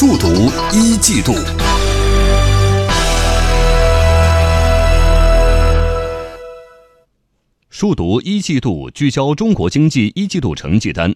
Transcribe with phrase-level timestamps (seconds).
[0.00, 0.28] 速读
[0.72, 1.32] 一季度。
[7.68, 11.12] 数读一季度聚焦中国经济一季度成绩单。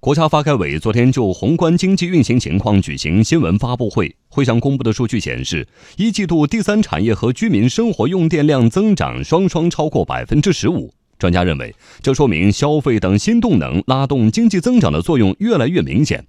[0.00, 10.92] 国家发改委昨天就宏观经济运行情况举行新闻发布会，会上公布的数据显示，一季度第三产业和居民生活用电量增长双双超过百分之十五。
[11.16, 11.72] 专家认为，
[12.02, 16.26] 这说明消费等新动能拉动经济增长的作用越来越明显。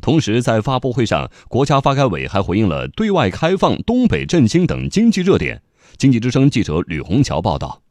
[0.00, 5.62] 同时，在发布会上，国家发改委还回应了对外开放、东北振兴等经济热点。
[5.96, 7.82] 经济之声记者吕红桥报道。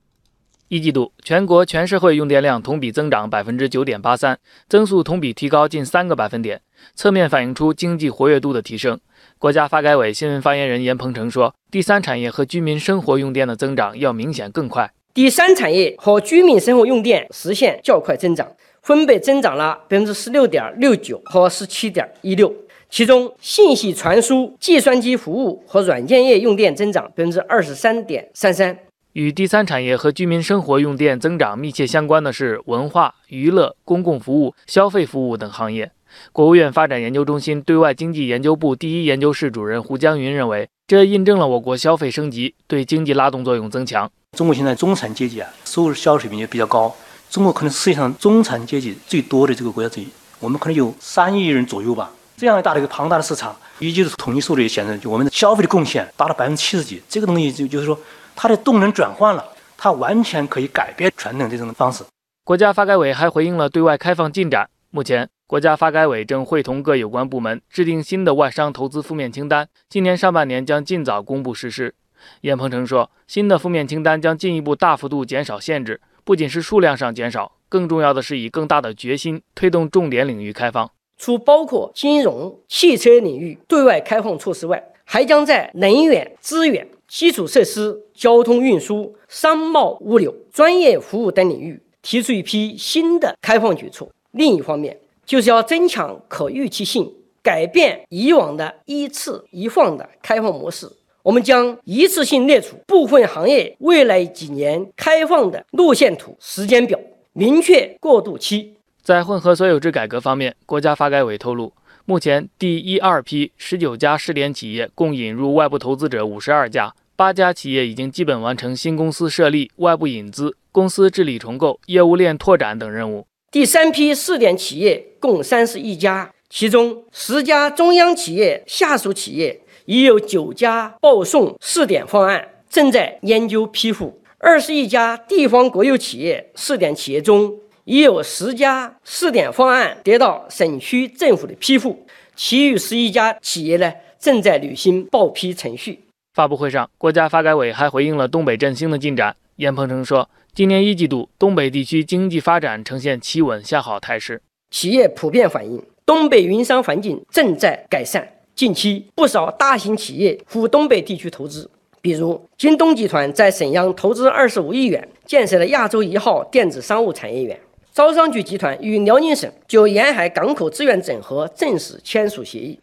[0.68, 6.62] 一季度，全国全社会用电量同比增长百分之九点八三，增速同比提高近三个百分点，
[6.96, 9.00] 侧面反映出经济活跃度的提升。
[9.38, 14.92] 国家发改委新闻发言人严鹏程说：“第三产业和居民生活用电的增长要明显更快。
[15.14, 18.52] 第三产业和居民生活用电实现较快增长，
[18.86, 22.54] 分别增长了百分之十六点六九和十七点一六。
[22.88, 28.78] 其中，信息传输、计算机服务和软件业用电增长百分之二十三点三三。”
[29.14, 35.92] 与第三产业和居民生活用电增长密切相关的是文化娱乐、公共服务、消费服务等行业。
[36.32, 44.12] 国务院发展研究中心对外经济研究部第一研究室主任胡江云认为，这印证了我国消费升级对经济拉动作用增强。
[44.38, 46.96] 中国现在中产阶级啊，收入消费水平也比较高，
[47.36, 50.08] 中国可能世界上中产阶级最多的这个国家之一，
[50.40, 52.10] 我们可能有三亿人左右吧。
[52.38, 58.00] 这样一大的一个庞大的市场，一季度统计数据显示，就我们的消费的贡献达到百分之七十几，这个东西就就是说。
[58.38, 62.06] 它的动能转换了，它完全可以改变传统这种方式。
[62.46, 64.70] 国家发改委还回应了对外开放进展。
[64.92, 71.96] 目前，国家发改委正会同各有关部门制定新的外商投资负面清单，今年上半年将尽早公布实施。
[72.42, 80.92] 严鹏程说，新的负面清单将进一步大幅度减少限制，不仅是数量上减少，更重要的是以更大的决心推动重点领域开放。
[81.18, 86.88] 除包括金融、汽车领域对外开放措施外，还将在能源资源。
[87.08, 94.10] 基础设施、交通运输、商贸物流、专业服务等领域提出一批新的开放举措。
[94.32, 97.14] 另一方面，就是要增强可预期性，
[97.44, 100.92] 改变以往的一次一放的开放模式。
[101.26, 107.00] 我们将一次性列出部分行业未来几年开放的路线图、时间表，
[107.34, 108.76] 明确过渡期。
[109.02, 111.74] 在混合所有制改革方面，国家发改委透露，
[112.06, 116.94] 目前第一二批十九家试点企业共引入外部投资者五十二家。
[117.16, 123.26] 八家企业已经基本完成新公司设立、外部引资、公司治理重构、业务链拓展等任务。
[123.50, 142.06] 第三批试点企业共三十一家，其中十家中央企业下属企业已有九家报送试点方案，正在研究批复；二十一家地方国有企业试点企业中，已有十家试点方案得到省区政府的批复，
[142.38, 146.06] 其余十一家企业呢，正在履行报批程序。
[146.34, 149.36] 发布会上，国家发改委还回应了东北振兴的进展。
[149.58, 158.28] 严鹏程说，今年一季度，东北地区经济发展呈现企稳向好态势，企业普遍反映东北营商环境正在改善。
[158.54, 167.58] 近期，不少大型企业赴东北地区投资，比如京东集团在沈阳投资二十五亿元，建设了亚洲一号电子商务产业园；
[167.92, 172.80] 招商局集团与辽宁省就沿海港口资源整合正式签署协议。